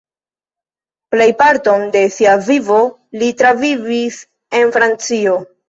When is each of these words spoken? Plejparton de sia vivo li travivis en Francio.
Plejparton 1.15 1.85
de 1.97 2.01
sia 2.17 2.35
vivo 2.49 2.79
li 3.23 3.31
travivis 3.45 4.21
en 4.65 4.77
Francio. 4.81 5.41